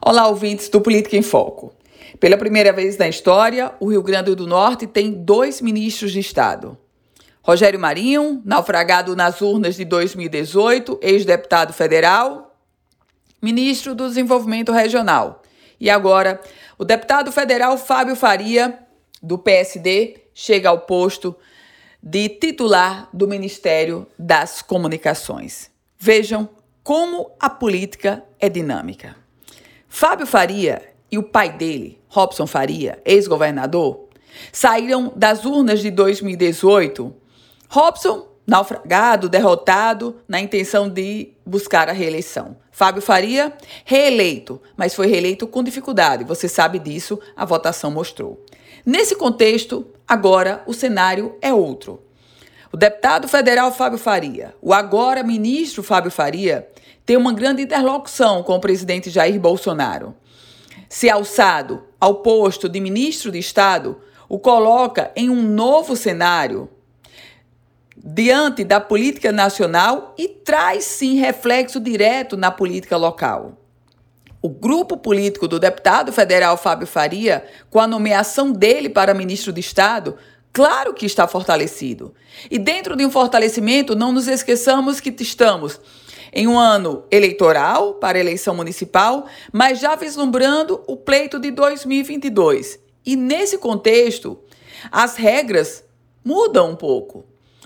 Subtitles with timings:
[0.00, 1.74] Olá, ouvintes do Política em Foco.
[2.20, 6.78] Pela primeira vez na história, o Rio Grande do Norte tem dois ministros de Estado.
[7.42, 12.56] Rogério Marinho, naufragado nas urnas de 2018, ex-deputado federal,
[13.42, 15.42] ministro do Desenvolvimento Regional.
[15.80, 16.40] E agora,
[16.78, 18.78] o deputado federal Fábio Faria,
[19.20, 21.34] do PSD, chega ao posto
[22.00, 25.70] de titular do Ministério das Comunicações.
[25.98, 26.48] Vejam
[26.84, 29.27] como a política é dinâmica.
[30.00, 30.80] Fábio Faria
[31.10, 34.04] e o pai dele, Robson Faria, ex-governador,
[34.52, 37.12] saíram das urnas de 2018.
[37.68, 42.56] Robson, naufragado, derrotado, na intenção de buscar a reeleição.
[42.70, 43.52] Fábio Faria,
[43.84, 46.22] reeleito, mas foi reeleito com dificuldade.
[46.22, 48.46] Você sabe disso, a votação mostrou.
[48.86, 52.00] Nesse contexto, agora o cenário é outro.
[52.72, 56.68] O deputado federal Fábio Faria, o agora ministro Fábio Faria,
[57.08, 60.14] tem uma grande interlocução com o presidente Jair Bolsonaro.
[60.90, 66.68] Se alçado ao posto de ministro de Estado, o coloca em um novo cenário
[67.96, 73.56] diante da política nacional e traz sim reflexo direto na política local.
[74.42, 79.60] O grupo político do deputado federal Fábio Faria, com a nomeação dele para ministro de
[79.60, 80.16] Estado,
[80.52, 82.14] claro que está fortalecido.
[82.50, 85.80] E dentro de um fortalecimento, não nos esqueçamos que estamos
[86.32, 92.78] em um ano eleitoral para a eleição municipal, mas já vislumbrando o pleito de 2022.
[93.04, 94.38] E nesse contexto,
[94.90, 95.84] as regras
[96.24, 97.24] mudam um pouco.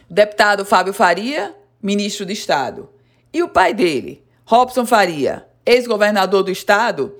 [0.08, 2.88] Deputado Fábio Faria, ministro de Estado,
[3.32, 7.16] e o pai dele, Robson Faria, ex-governador do estado,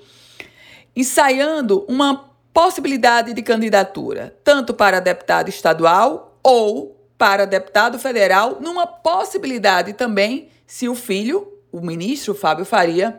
[0.94, 9.92] ensaiando uma possibilidade de candidatura, tanto para deputado estadual ou para deputado federal, numa possibilidade
[9.94, 13.18] também se o filho, o ministro Fábio Faria,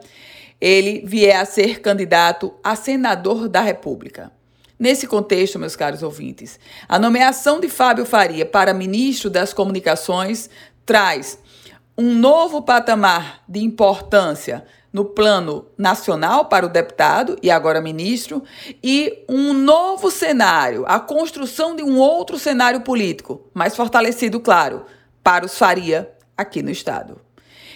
[0.60, 4.32] ele vier a ser candidato a senador da República.
[4.80, 10.50] Nesse contexto, meus caros ouvintes, a nomeação de Fábio Faria para ministro das Comunicações
[10.84, 11.38] traz
[11.96, 18.44] um novo patamar de importância no plano nacional para o deputado e agora ministro
[18.84, 24.88] e um novo cenário, a construção de um outro cenário político, mais fortalecido, claro,
[25.24, 27.22] para os Faria aqui no estado.